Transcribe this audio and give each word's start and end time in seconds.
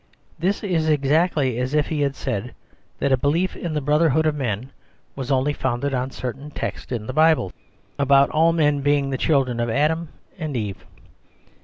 This 0.39 0.63
is 0.63 0.89
exactly 0.89 1.59
as 1.59 1.75
if 1.75 1.89
he 1.89 2.11
said 2.13 2.55
that 2.97 3.11
a 3.11 3.17
belief 3.17 3.55
in 3.55 3.75
the 3.75 3.81
brotherhood 3.81 4.25
of 4.25 4.33
men 4.33 4.71
was 5.15 5.31
only 5.31 5.53
founded 5.53 5.93
on 5.93 6.09
certain 6.09 6.49
texts 6.49 6.91
in 6.91 7.05
the 7.05 7.13
Bible, 7.13 7.51
about 7.99 8.31
all 8.31 8.51
men 8.51 8.81
being 8.81 9.11
the 9.11 9.17
children 9.19 9.59
of 9.59 9.69
Adam 9.69 10.09
and 10.39 10.57
Eve. 10.57 10.83